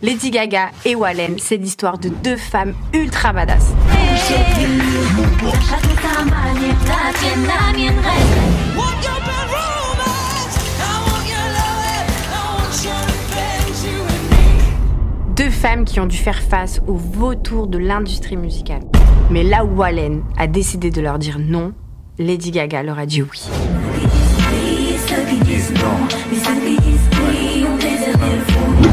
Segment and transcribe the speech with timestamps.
[0.00, 3.74] Lady Gaga et Wallen, c'est l'histoire de deux femmes ultra badass.
[15.34, 18.82] Deux femmes qui ont dû faire face au vautour de l'industrie musicale.
[19.30, 21.72] Mais là où Wallen a décidé de leur dire non,
[22.20, 23.48] Lady Gaga leur a dit oui.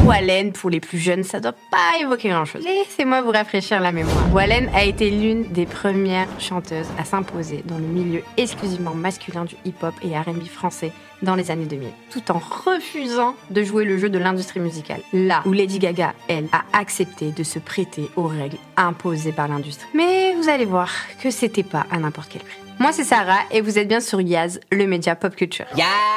[0.06, 2.62] Wallen, pour les plus jeunes, ça doit pas évoquer grand-chose.
[2.64, 4.32] Laissez-moi vous rafraîchir la mémoire.
[4.32, 9.56] Wallen a été l'une des premières chanteuses à s'imposer dans le milieu exclusivement masculin du
[9.64, 10.92] hip-hop et R&B français
[11.22, 15.00] dans les années 2000, tout en refusant de jouer le jeu de l'industrie musicale.
[15.12, 19.88] Là où Lady Gaga, elle, a accepté de se prêter aux règles imposées par l'industrie.
[19.92, 22.58] Mais vous allez voir que c'était pas à n'importe quel prix.
[22.78, 25.66] Moi, c'est Sarah et vous êtes bien sur Yaz, le média pop culture.
[25.76, 26.15] Yes!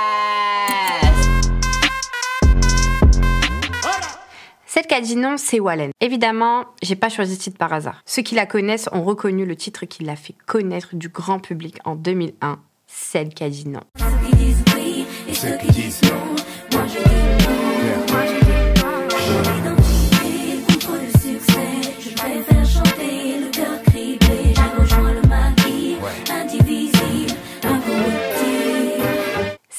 [4.90, 5.92] Qui dit non, c'est Wallen.
[6.02, 8.02] Évidemment, j'ai pas choisi ce titre par hasard.
[8.06, 11.78] Ceux qui la connaissent ont reconnu le titre qui l'a fait connaître du grand public
[11.86, 13.82] en 2001, Celle qui dit non.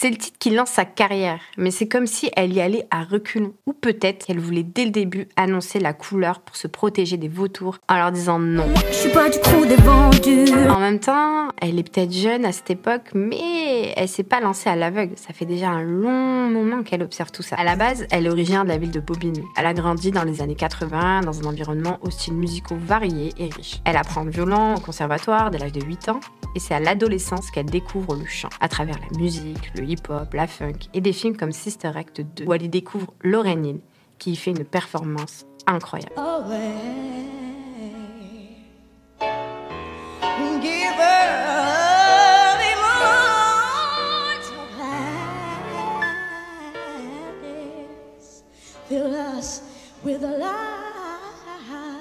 [0.03, 3.05] C'est le titre qui lance sa carrière, mais c'est comme si elle y allait à
[3.05, 3.53] reculons.
[3.67, 7.77] Ou peut-être qu'elle voulait dès le début annoncer la couleur pour se protéger des vautours
[7.87, 8.65] en leur disant non.
[8.89, 10.71] Je suis pas du crew des vendus.
[10.71, 14.71] En même temps, elle est peut-être jeune à cette époque, mais elle s'est pas lancée
[14.71, 15.19] à l'aveugle.
[15.19, 17.56] Ça fait déjà un long moment qu'elle observe tout ça.
[17.56, 19.43] À la base, elle est originaire de la ville de Bobigny.
[19.59, 23.51] Elle a grandi dans les années 80 dans un environnement aux styles musicaux variés et
[23.51, 23.83] riches.
[23.84, 26.21] Elle apprend le violon au conservatoire dès l'âge de 8 ans
[26.55, 30.47] et c'est à l'adolescence qu'elle découvre le chant à travers la musique, le hip-hop, la
[30.47, 33.81] funk et des films comme Sister Act 2 où elle y découvre Lauryn Hill
[34.19, 36.15] qui y fait une performance incroyable.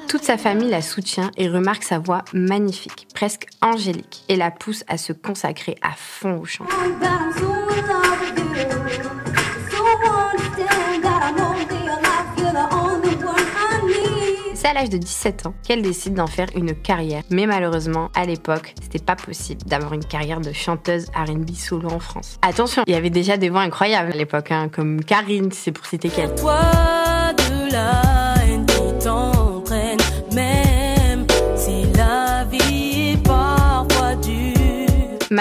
[0.09, 4.84] Toute sa famille la soutient et remarque sa voix magnifique, presque angélique, et la pousse
[4.88, 6.66] à se consacrer à fond au chant.
[14.56, 17.22] C'est à l'âge de 17 ans qu'elle décide d'en faire une carrière.
[17.30, 22.00] Mais malheureusement, à l'époque, c'était pas possible d'avoir une carrière de chanteuse R&B solo en
[22.00, 22.40] France.
[22.42, 25.86] Attention, il y avait déjà des voix incroyables à l'époque, hein, comme Karine, c'est pour
[25.86, 26.34] citer qu'elle.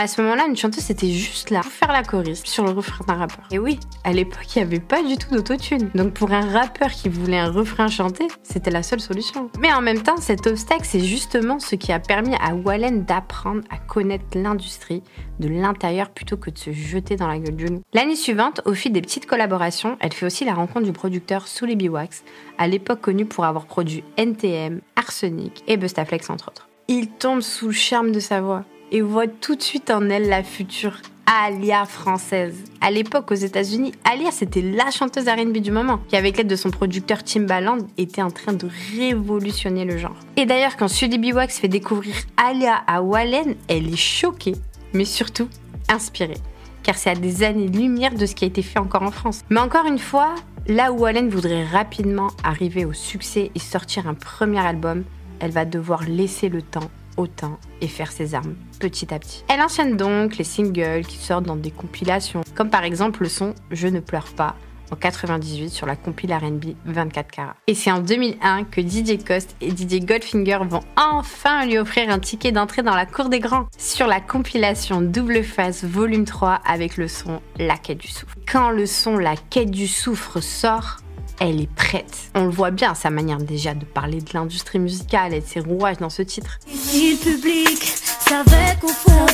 [0.00, 3.04] À ce moment-là, une chanteuse, c'était juste là pour faire la choriste sur le refrain
[3.08, 3.44] d'un rappeur.
[3.50, 5.90] Et oui, à l'époque, il n'y avait pas du tout d'autotune.
[5.96, 9.50] Donc pour un rappeur qui voulait un refrain chanté, c'était la seule solution.
[9.58, 13.62] Mais en même temps, cet obstacle, c'est justement ce qui a permis à Wallen d'apprendre
[13.70, 15.02] à connaître l'industrie
[15.40, 17.82] de l'intérieur plutôt que de se jeter dans la gueule du loup.
[17.92, 21.74] L'année suivante, au fil des petites collaborations, elle fait aussi la rencontre du producteur Sully
[21.74, 21.90] B.
[21.92, 22.22] Wax,
[22.56, 26.68] à l'époque connu pour avoir produit NTM, Arsenic et Bustaflex entre autres.
[26.86, 30.28] Il tombe sous le charme de sa voix et voit tout de suite en elle
[30.28, 32.64] la future Alia française.
[32.80, 36.56] À l'époque, aux États-Unis, Alia, c'était la chanteuse R&B du moment, qui, avec l'aide de
[36.56, 38.66] son producteur Timbaland, était en train de
[38.96, 40.16] révolutionner le genre.
[40.36, 41.38] Et d'ailleurs, quand Sully B.
[41.48, 44.54] Fait découvrir Alia à Wallen, elle est choquée,
[44.94, 45.48] mais surtout
[45.90, 46.38] inspirée.
[46.82, 49.42] Car c'est à des années-lumière de ce qui a été fait encore en France.
[49.50, 50.34] Mais encore une fois,
[50.66, 55.04] là où Wallen voudrait rapidement arriver au succès et sortir un premier album,
[55.40, 59.44] elle va devoir laisser le temps au temps et faire ses armes petit à petit.
[59.48, 63.54] Elle enchaîne donc les singles qui sortent dans des compilations, comme par exemple le son
[63.70, 64.56] Je ne pleure pas
[64.90, 67.56] en 98 sur la compile R&B 24 carats.
[67.66, 72.18] Et c'est en 2001 que DJ Cost et DJ Goldfinger vont enfin lui offrir un
[72.18, 76.96] ticket d'entrée dans la cour des grands sur la compilation Double Face volume 3 avec
[76.96, 78.34] le son La quête du soufre.
[78.50, 80.98] Quand le son La quête du soufre sort,
[81.40, 82.30] elle est prête.
[82.34, 85.60] On le voit bien, sa manière déjà de parler de l'industrie musicale et de ses
[85.60, 86.58] rouages dans ce titre.
[86.66, 87.82] Si le public
[88.28, 89.26] savait qu'au fond,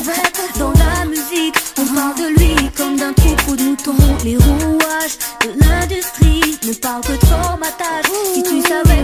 [0.59, 3.95] dans la musique, on parle de lui comme d'un troupeau de moutons.
[4.25, 8.05] Les rouages de l'industrie ne parlent que de formatage.
[8.35, 9.04] Si tu savais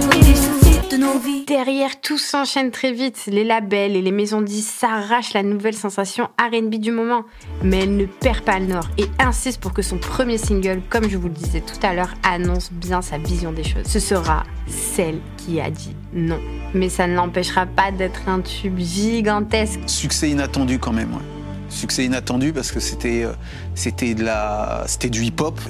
[0.91, 1.45] de nos vies.
[1.47, 3.25] Derrière, tout s'enchaîne très vite.
[3.27, 7.25] Les labels et les maisons de disques s'arrachent la nouvelle sensation R&B du moment.
[7.63, 11.09] Mais elle ne perd pas le nord et insiste pour que son premier single, comme
[11.09, 13.87] je vous le disais tout à l'heure, annonce bien sa vision des choses.
[13.87, 16.41] Ce sera celle qui a dit non.
[16.75, 19.81] Mais ça ne l'empêchera pas d'être un tube gigantesque.
[19.87, 21.13] Succès inattendu quand même.
[21.13, 21.23] ouais.
[21.69, 23.33] Succès inattendu parce que c'était euh,
[23.77, 25.61] c'était de la c'était du hip hop,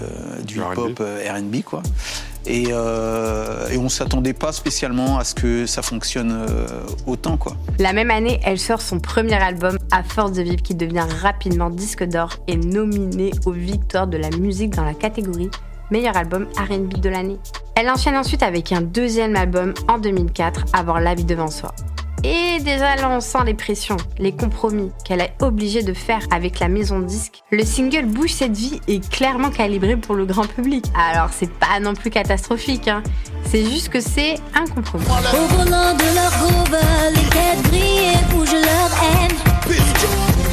[0.46, 0.98] du Du hip hop.
[0.98, 1.82] R&B quoi.
[2.46, 6.66] Et, euh, et on s'attendait pas spécialement à ce que ça fonctionne euh,
[7.06, 7.56] autant quoi.
[7.78, 11.70] La même année, elle sort son premier album À force de vivre qui devient rapidement
[11.70, 15.50] disque d'or et nominé aux victoires de la musique dans la catégorie
[15.90, 17.38] meilleur album R&B de l'année.
[17.74, 21.74] Elle enchaîne ensuite avec un deuxième album en 2004, Avoir la vie devant soi.
[22.22, 26.60] Et déjà là, on sent les pressions, les compromis qu'elle est obligée de faire avec
[26.60, 27.42] la maison de disque.
[27.50, 30.84] Le single Bouge cette vie est clairement calibré pour le grand public.
[30.94, 33.02] Alors c'est pas non plus catastrophique, hein.
[33.44, 35.04] c'est juste que c'est un compromis.
[35.06, 39.36] Au volant de leur Rover, les quêtes brillent où je leur haine.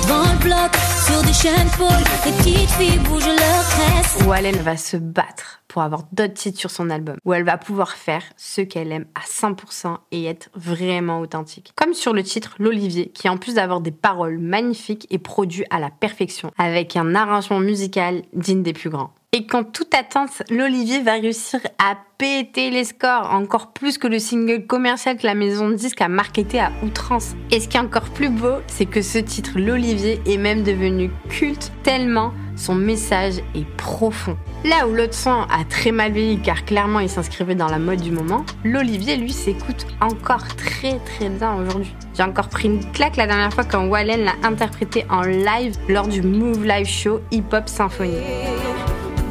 [0.03, 0.71] Devant le bloc,
[1.05, 4.17] sur des chaînes folles, les petites filles bougent leur tresse.
[4.25, 7.55] Où Allen va se battre pour avoir d'autres titres sur son album, où elle va
[7.59, 11.71] pouvoir faire ce qu'elle aime à 100% et être vraiment authentique.
[11.75, 15.79] Comme sur le titre L'Olivier, qui en plus d'avoir des paroles magnifiques est produit à
[15.79, 19.11] la perfection, avec un arrangement musical digne des plus grands.
[19.33, 24.17] Et quand toute attente, l'Olivier va réussir à péter les scores, encore plus que le
[24.17, 27.35] single commercial que la maison de disques a marketé à outrance.
[27.51, 31.11] Et ce qui est encore plus beau, c'est que ce titre, l'Olivier, est même devenu
[31.29, 34.35] culte tellement son message est profond.
[34.63, 38.01] Là où l'autre son a très mal vieilli car clairement il s'inscrivait dans la mode
[38.01, 41.95] du moment, l'Olivier lui s'écoute encore très très bien aujourd'hui.
[42.15, 46.07] J'ai encore pris une claque la dernière fois quand Wallen l'a interprété en live lors
[46.07, 48.17] du Move Live Show Hip Hop Symphony.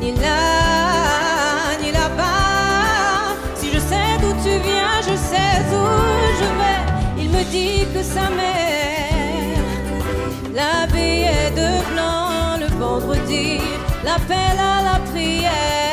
[0.01, 3.35] ni là, ni là-bas.
[3.55, 5.37] Si je sais d'où tu viens, je sais
[6.39, 7.25] je vais.
[7.25, 8.67] Il me dit que sa mère
[11.55, 13.59] de blanc le vendredi,
[14.07, 15.86] l'appel à la prière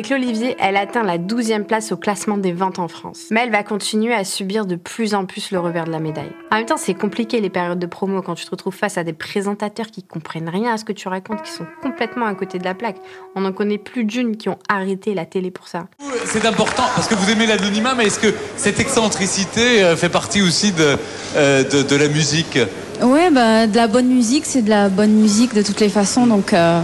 [0.00, 3.24] Avec l'Olivier, elle atteint la 12e place au classement des ventes en France.
[3.30, 6.32] Mais elle va continuer à subir de plus en plus le revers de la médaille.
[6.50, 9.04] En même temps, c'est compliqué les périodes de promo quand tu te retrouves face à
[9.04, 12.58] des présentateurs qui comprennent rien à ce que tu racontes, qui sont complètement à côté
[12.58, 12.96] de la plaque.
[13.36, 15.88] On en connaît plus d'une qui ont arrêté la télé pour ça.
[16.24, 20.40] C'est important parce que vous aimez l'anonymat, mais est-ce que cette excentricité euh, fait partie
[20.40, 20.96] aussi de,
[21.36, 22.58] euh, de, de la musique?
[23.02, 26.26] Ouais, bah, de la bonne musique, c'est de la bonne musique de toutes les façons,
[26.26, 26.54] donc.
[26.54, 26.80] euh,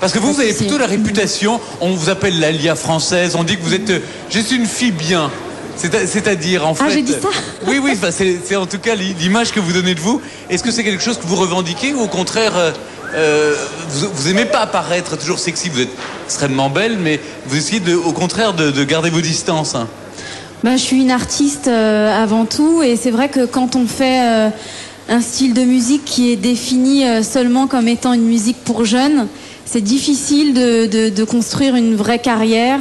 [0.00, 3.56] Parce que vous, vous avez plutôt la réputation, on vous appelle l'Alia française, on dit
[3.56, 3.90] que vous êtes.
[3.90, 4.00] euh,
[4.30, 5.30] suis une fille bien.
[5.76, 6.84] C'est- C'est-à-dire, en fait.
[6.86, 7.28] Ah, j'ai dit ça
[7.66, 10.20] Oui, oui, c'est en tout cas l'i- l'image que vous donnez de vous.
[10.48, 12.70] Est-ce que c'est quelque chose que vous revendiquez ou au contraire, euh,
[13.14, 13.54] euh,
[13.90, 15.90] vous, vous aimez pas apparaître toujours sexy Vous êtes
[16.26, 19.74] extrêmement belle, mais vous essayez de, au contraire de, de garder vos distances.
[19.74, 19.86] hein?
[20.64, 24.20] bah, je suis une artiste euh, avant tout, et c'est vrai que quand on fait
[24.24, 24.48] euh,
[25.10, 29.28] un style de musique qui est défini seulement comme étant une musique pour jeunes,
[29.66, 32.78] c'est difficile de, de- de construire une vraie carrière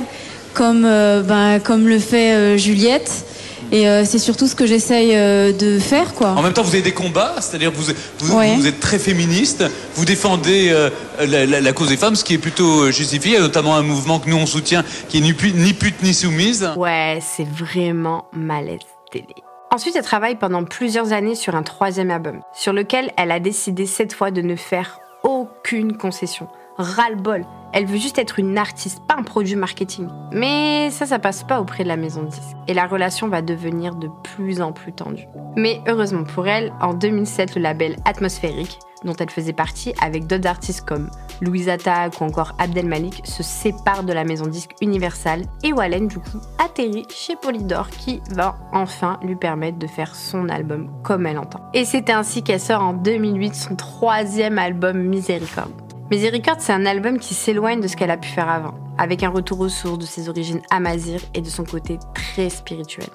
[0.54, 3.26] comme, euh, bah, comme le fait euh, Juliette.
[3.72, 6.30] Et euh, c'est surtout ce que j'essaye euh, de faire, quoi.
[6.38, 8.56] En même temps, vous avez des combats, c'est-à-dire que vous, vous, Ouais.
[8.56, 9.64] vous êtes très féministe,
[9.96, 13.32] vous défendez euh, la, la- la cause des femmes, ce qui est plutôt euh, justifié.
[13.32, 16.04] Il y a notamment un mouvement que nous on soutient qui est ni, ni pute
[16.04, 16.70] ni soumise.
[16.78, 18.78] Ouais, c'est vraiment malaise
[19.12, 19.26] télé.
[19.74, 23.88] Ensuite, elle travaille pendant plusieurs années sur un troisième album, sur lequel elle a décidé
[23.88, 26.48] cette fois de ne faire aucune concession.
[26.78, 27.46] Ras-le-bol.
[27.74, 30.08] Elle veut juste être une artiste, pas un produit marketing.
[30.32, 32.56] Mais ça, ça passe pas auprès de la maison de disques.
[32.68, 35.28] Et la relation va devenir de plus en plus tendue.
[35.58, 40.48] Mais heureusement pour elle, en 2007, le label Atmosphérique, dont elle faisait partie avec d'autres
[40.48, 41.10] artistes comme
[41.42, 46.08] Louise Attaque ou encore Abdel Malik, se sépare de la maison disque Universal et Wallen,
[46.08, 51.26] du coup, atterrit chez Polydor qui va enfin lui permettre de faire son album comme
[51.26, 51.62] elle entend.
[51.74, 55.85] Et c'est ainsi qu'elle sort en 2008 son troisième album Miséricorde.
[56.12, 59.30] Miséricorde, c'est un album qui s'éloigne de ce qu'elle a pu faire avant, avec un
[59.30, 63.08] retour aux sources de ses origines amazighes et de son côté très spirituel.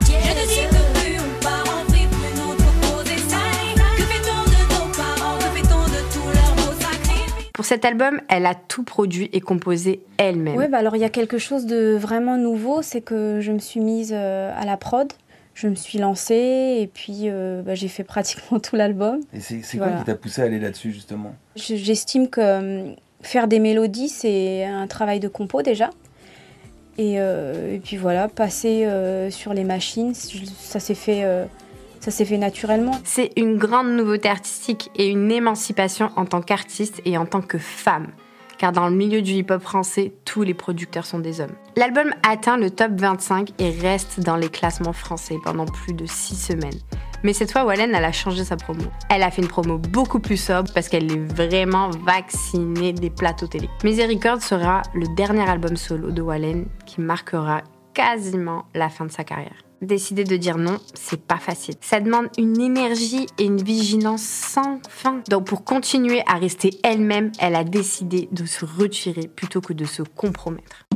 [7.55, 10.57] Pour cet album, elle a tout produit et composé elle-même.
[10.57, 13.59] Oui, bah alors il y a quelque chose de vraiment nouveau, c'est que je me
[13.61, 15.13] suis mise euh, à la prod,
[15.55, 19.21] je me suis lancée et puis euh, bah, j'ai fait pratiquement tout l'album.
[19.33, 19.93] Et c'est c'est Voilà.
[19.93, 21.35] quoi qui t'a poussé à aller là-dessus, justement?
[21.57, 22.93] Je- J'estime que euh,
[23.23, 25.91] faire des mélodies, c'est un travail de compo déjà.
[26.99, 31.47] Et, euh, et puis voilà, passer euh, sur les machines, ça s'est fait, euh,
[32.01, 32.93] ça s'est fait naturellement.
[33.05, 37.57] C'est une grande nouveauté artistique et une émancipation en tant qu'artiste et en tant que
[37.59, 38.09] femme.
[38.61, 41.55] Car dans le milieu du hip-hop français, tous les producteurs sont des hommes.
[41.79, 46.37] L'album atteint le top 25 et reste dans les classements français pendant plus de 6
[46.37, 46.79] semaines.
[47.23, 48.83] Mais cette fois, Wallen, a changé sa promo.
[49.09, 53.47] Elle a fait une promo beaucoup plus sobre parce qu'elle est vraiment vaccinée des plateaux
[53.47, 53.71] télé.
[53.83, 57.63] Miséricorde sera le dernier album solo de Wallen qui marquera
[57.95, 59.57] quasiment la fin de sa carrière.
[59.83, 61.75] Décider de dire non, c'est pas facile.
[61.81, 65.23] Ça demande une énergie et une vigilance sans fin.
[65.29, 69.85] Donc pour continuer à rester elle-même, elle a décidé de se retirer plutôt que de
[69.85, 70.87] se compromettre.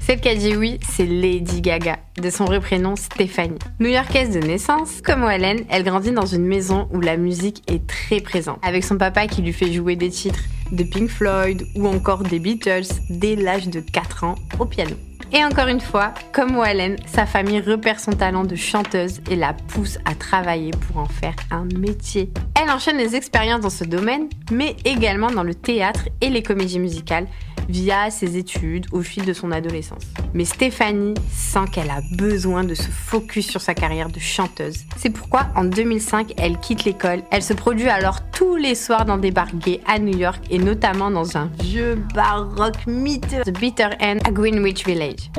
[0.00, 3.58] Celle qui a dit oui, c'est Lady Gaga, de son vrai prénom Stéphanie.
[3.80, 8.20] New-Yorkaise de naissance, comme Wallen, elle grandit dans une maison où la musique est très
[8.20, 12.22] présente, avec son papa qui lui fait jouer des titres de Pink Floyd ou encore
[12.22, 14.94] des Beatles dès l'âge de 4 ans au piano.
[15.36, 19.52] Et encore une fois, comme Wallen, sa famille repère son talent de chanteuse et la
[19.52, 22.30] pousse à travailler pour en faire un métier.
[22.54, 26.78] Elle enchaîne les expériences dans ce domaine, mais également dans le théâtre et les comédies
[26.78, 27.26] musicales,
[27.68, 30.04] via ses études au fil de son adolescence.
[30.32, 34.84] Mais Stéphanie sent qu'elle a besoin de se focus sur sa carrière de chanteuse.
[34.96, 37.22] C'est pourquoi en 2005, elle quitte l'école.
[37.30, 38.20] Elle se produit alors
[38.56, 42.02] tous les soirs dans des bars gays à New York et notamment dans un vieux
[42.14, 45.30] bar rock miteux, The Bitter End à Greenwich Village.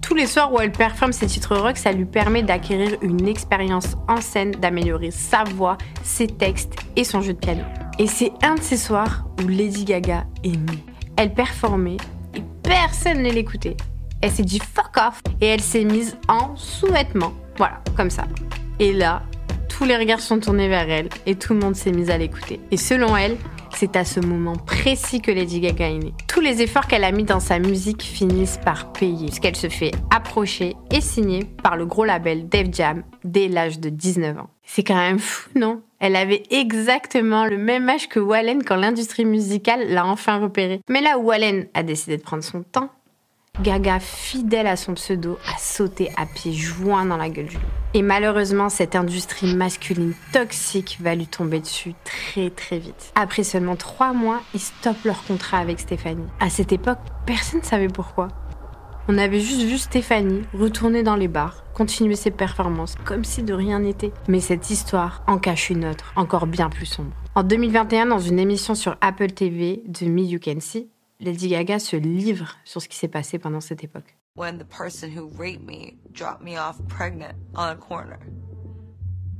[0.00, 3.96] Tous les soirs où elle performe ses titres rock, ça lui permet d'acquérir une expérience
[4.06, 7.62] en scène, d'améliorer sa voix, ses textes et son jeu de piano.
[7.98, 10.84] Et c'est un de ces soirs où Lady Gaga est née.
[11.16, 11.96] Elle performait
[12.36, 13.76] et personne ne l'écoutait.
[14.24, 17.34] Elle s'est dit fuck off et elle s'est mise en sous-vêtements.
[17.58, 18.24] Voilà, comme ça.
[18.78, 19.22] Et là,
[19.68, 22.58] tous les regards sont tournés vers elle et tout le monde s'est mis à l'écouter.
[22.70, 23.36] Et selon elle,
[23.76, 26.14] c'est à ce moment précis que Lady Gaga est née.
[26.26, 29.90] Tous les efforts qu'elle a mis dans sa musique finissent par payer, puisqu'elle se fait
[30.10, 34.48] approcher et signer par le gros label Def Jam dès l'âge de 19 ans.
[34.62, 35.82] C'est quand même fou, non?
[35.98, 40.80] Elle avait exactement le même âge que Wallen quand l'industrie musicale l'a enfin repérée.
[40.88, 42.88] Mais là où Wallen a décidé de prendre son temps,
[43.62, 47.62] Gaga, fidèle à son pseudo, a sauté à pieds joints dans la gueule du loup.
[47.94, 53.12] Et malheureusement, cette industrie masculine toxique va lui tomber dessus très très vite.
[53.14, 56.26] Après seulement trois mois, ils stoppent leur contrat avec Stéphanie.
[56.40, 58.26] À cette époque, personne ne savait pourquoi.
[59.06, 63.54] On avait juste vu Stéphanie retourner dans les bars, continuer ses performances, comme si de
[63.54, 64.12] rien n'était.
[64.26, 67.12] Mais cette histoire en cache une autre, encore bien plus sombre.
[67.36, 70.88] En 2021, dans une émission sur Apple TV de Me You Can See,
[71.20, 74.16] Lady Gaga se livre sur ce qui s'est passé pendant cette époque.
[74.36, 78.18] when the person who raped me dropped me off pregnant on a corner,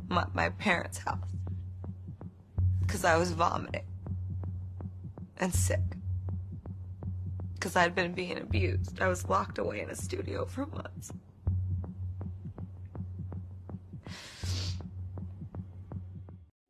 [0.08, 1.18] my, my parents' house,
[2.80, 3.82] because I was vomiting
[5.38, 5.80] and sick.
[7.54, 9.00] Because I'd been being abused.
[9.00, 11.10] I was locked away in a studio for months.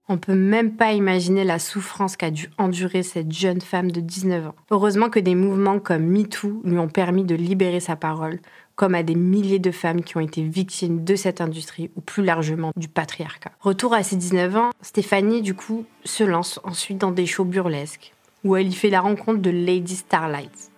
[0.06, 4.48] On peut même pas imaginer la souffrance qu'a dû endurer cette jeune femme de 19
[4.48, 4.54] ans.
[4.70, 8.40] Heureusement que des mouvements comme MeToo lui ont permis de libérer sa parole,
[8.76, 12.22] comme à des milliers de femmes qui ont été victimes de cette industrie ou plus
[12.22, 13.52] largement du patriarcat.
[13.60, 18.12] Retour à ses 19 ans, Stéphanie, du coup, se lance ensuite dans des shows burlesques,
[18.44, 20.70] où elle y fait la rencontre de Lady Starlight.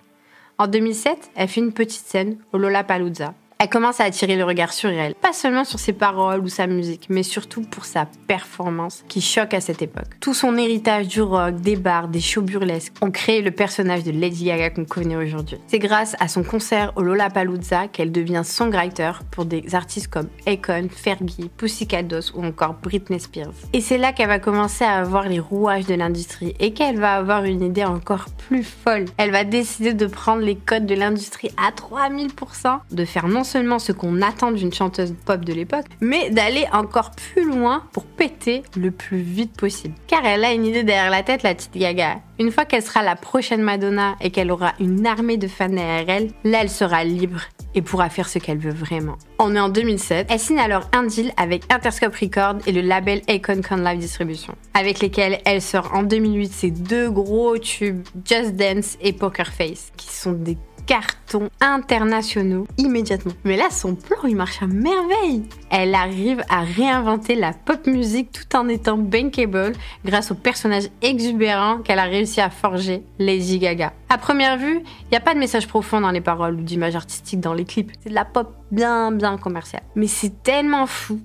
[0.58, 4.72] En 2007, elle fait une petite scène au Lollapalooza, elle commence à attirer le regard
[4.72, 9.02] sur elle, pas seulement sur ses paroles ou sa musique, mais surtout pour sa performance
[9.08, 10.18] qui choque à cette époque.
[10.20, 14.10] Tout son héritage du rock, des bars, des shows burlesques ont créé le personnage de
[14.10, 15.56] Lady Gaga qu'on connaît aujourd'hui.
[15.68, 20.88] C'est grâce à son concert au Lollapalooza qu'elle devient songwriter pour des artistes comme Akon,
[20.90, 23.54] Fergie, Pussycat Dolls ou encore Britney Spears.
[23.72, 27.14] Et c'est là qu'elle va commencer à avoir les rouages de l'industrie et qu'elle va
[27.14, 29.06] avoir une idée encore plus folle.
[29.16, 33.78] Elle va décider de prendre les codes de l'industrie à 3000%, de faire non seulement
[33.78, 38.62] ce qu'on attend d'une chanteuse pop de l'époque, mais d'aller encore plus loin pour péter
[38.76, 39.94] le plus vite possible.
[40.06, 42.18] Car elle a une idée derrière la tête, la petite Gaga.
[42.38, 46.04] Une fois qu'elle sera la prochaine Madonna et qu'elle aura une armée de fans derrière
[46.08, 47.40] elle, là elle sera libre
[47.74, 49.16] et pourra faire ce qu'elle veut vraiment.
[49.38, 53.22] On est en 2007, elle signe alors un deal avec Interscope Records et le label
[53.28, 58.56] Akon Con Live Distribution, avec lesquels elle sort en 2008 ses deux gros tubes Just
[58.56, 63.32] Dance et Poker Face, qui sont des cartons internationaux immédiatement.
[63.44, 65.42] Mais là, son plan, il marche à merveille.
[65.70, 69.72] Elle arrive à réinventer la pop music tout en étant bankable
[70.04, 73.92] grâce au personnage exubérant qu'elle a réussi à forger, Lady Gaga.
[74.08, 76.94] À première vue, il n'y a pas de message profond dans les paroles ou d'image
[76.94, 77.92] artistique dans les clips.
[78.02, 79.82] C'est de la pop bien, bien commerciale.
[79.96, 81.20] Mais c'est tellement fou,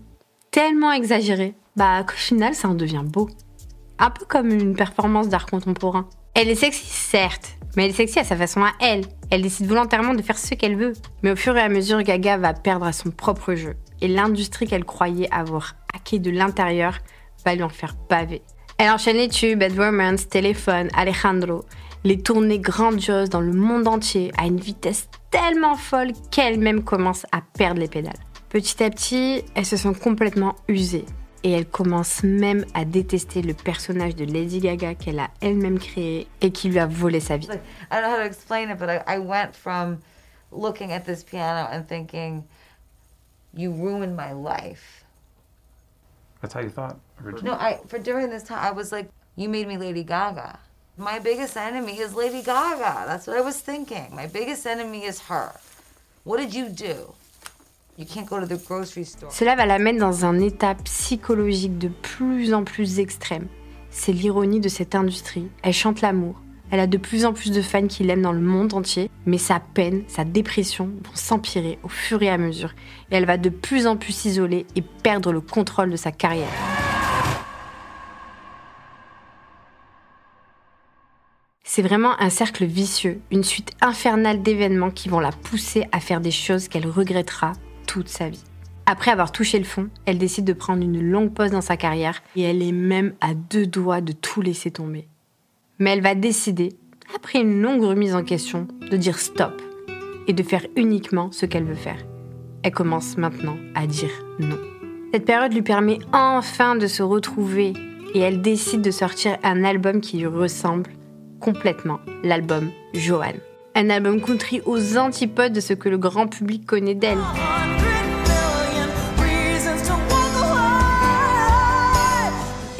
[0.49, 3.29] tellement exagéré, bah qu'au final, ça en devient beau.
[3.99, 6.07] Un peu comme une performance d'art contemporain.
[6.33, 9.03] Elle est sexy, certes, mais elle est sexy à sa façon à elle.
[9.29, 10.93] Elle décide volontairement de faire ce qu'elle veut.
[11.23, 13.75] Mais au fur et à mesure, Gaga va perdre à son propre jeu.
[13.99, 16.99] Et l'industrie qu'elle croyait avoir hacké de l'intérieur
[17.45, 18.41] va lui en faire baver.
[18.77, 21.65] Elle enchaîne les tubes, Bad Romance, Téléphone, Alejandro,
[22.03, 27.41] les tournées grandioses dans le monde entier à une vitesse tellement folle qu'elle-même commence à
[27.57, 28.13] perdre les pédales.
[28.49, 31.05] Petit à petit, elle se sent complètement usée.
[31.43, 36.27] Et elle commence même à détester le personnage de Lady Gaga qu'elle a elle-même créé
[36.41, 37.47] et qui lui a volé sa vie.
[37.47, 37.57] I
[37.91, 39.99] don't know how to explain it, but I, I went from
[40.51, 42.43] looking at this piano and thinking,
[43.53, 45.03] you ruined my life.
[46.41, 47.45] That's how you thought originally?
[47.45, 50.59] No, I for during this time I was like, you made me Lady Gaga.
[50.97, 53.05] My biggest enemy is Lady Gaga.
[53.07, 54.13] That's what I was thinking.
[54.15, 55.53] My biggest enemy is her.
[56.23, 57.13] What did you do?
[57.97, 63.47] Cela va la mettre dans un état psychologique de plus en plus extrême.
[63.89, 65.47] C'est l'ironie de cette industrie.
[65.61, 66.35] Elle chante l'amour.
[66.71, 69.37] Elle a de plus en plus de fans qui l'aiment dans le monde entier, mais
[69.37, 72.73] sa peine, sa dépression vont s'empirer au fur et à mesure,
[73.11, 76.47] et elle va de plus en plus s'isoler et perdre le contrôle de sa carrière.
[81.65, 86.21] C'est vraiment un cercle vicieux, une suite infernale d'événements qui vont la pousser à faire
[86.21, 87.51] des choses qu'elle regrettera
[87.91, 88.43] toute sa vie.
[88.85, 92.23] Après avoir touché le fond, elle décide de prendre une longue pause dans sa carrière
[92.37, 95.09] et elle est même à deux doigts de tout laisser tomber.
[95.77, 96.69] Mais elle va décider,
[97.13, 99.61] après une longue remise en question, de dire stop
[100.25, 101.97] et de faire uniquement ce qu'elle veut faire.
[102.63, 104.57] Elle commence maintenant à dire non.
[105.13, 107.73] Cette période lui permet enfin de se retrouver
[108.13, 110.91] et elle décide de sortir un album qui lui ressemble
[111.41, 113.39] complètement, l'album Joanne.
[113.75, 117.19] Un album country aux antipodes de ce que le grand public connaît d'elle.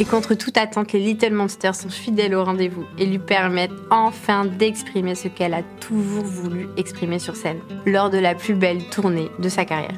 [0.02, 4.46] Et contre toute attente, les Little Monsters sont fidèles au rendez-vous et lui permettent enfin
[4.46, 9.30] d'exprimer ce qu'elle a toujours voulu exprimer sur scène, lors de la plus belle tournée
[9.38, 9.96] de sa carrière.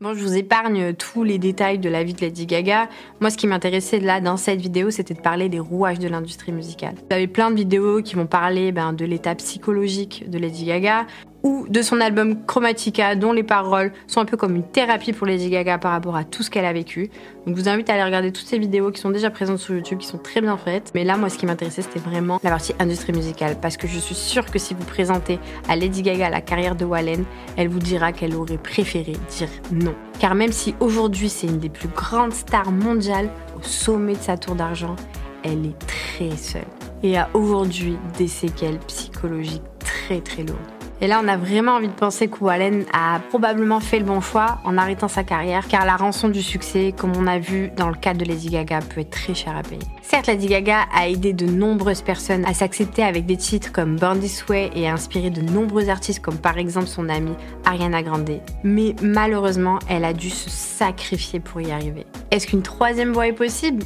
[0.00, 2.88] Bon, je vous épargne tous les détails de la vie de Lady Gaga.
[3.20, 6.50] Moi, ce qui m'intéressait là dans cette vidéo, c'était de parler des rouages de l'industrie
[6.50, 6.94] musicale.
[6.96, 11.06] Vous avez plein de vidéos qui vont parler ben, de l'état psychologique de Lady Gaga
[11.42, 15.26] ou de son album Chromatica, dont les paroles sont un peu comme une thérapie pour
[15.26, 17.10] Lady Gaga par rapport à tout ce qu'elle a vécu.
[17.46, 19.74] Donc, je vous invite à aller regarder toutes ces vidéos qui sont déjà présentes sur
[19.74, 20.92] YouTube, qui sont très bien faites.
[20.94, 23.98] Mais là, moi, ce qui m'intéressait, c'était vraiment la partie industrie musicale, parce que je
[23.98, 27.24] suis sûre que si vous présentez à Lady Gaga la carrière de Wallen,
[27.56, 29.94] elle vous dira qu'elle aurait préféré dire non.
[30.18, 34.36] Car même si aujourd'hui c'est une des plus grandes stars mondiales, au sommet de sa
[34.36, 34.96] tour d'argent,
[35.42, 36.62] elle est très seule
[37.02, 40.79] et a aujourd'hui des séquelles psychologiques très très lourdes.
[41.02, 44.20] Et là, on a vraiment envie de penser que Wallen a probablement fait le bon
[44.20, 47.88] choix en arrêtant sa carrière, car la rançon du succès, comme on a vu dans
[47.88, 49.80] le cas de Lady Gaga, peut être très cher à payer.
[50.02, 54.20] Certes, Lady Gaga a aidé de nombreuses personnes à s'accepter avec des titres comme Born
[54.20, 58.40] This Way et a inspiré de nombreux artistes comme par exemple son amie Ariana Grande.
[58.62, 62.04] Mais malheureusement, elle a dû se sacrifier pour y arriver.
[62.30, 63.84] Est-ce qu'une troisième voie est possible?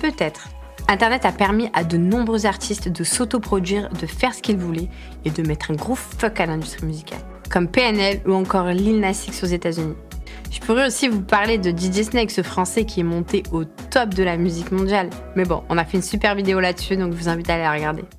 [0.00, 0.48] Peut-être.
[0.86, 4.90] Internet a permis à de nombreux artistes de s'autoproduire, de faire ce qu'ils voulaient
[5.24, 7.20] et de mettre un gros fuck à l'industrie musicale,
[7.50, 9.96] comme PNL ou encore Lil Nas X aux États-Unis.
[10.50, 14.10] Je pourrais aussi vous parler de DJ Snake, ce français qui est monté au top
[14.10, 15.10] de la musique mondiale.
[15.36, 17.62] Mais bon, on a fait une super vidéo là-dessus, donc je vous invite à aller
[17.62, 18.04] la regarder.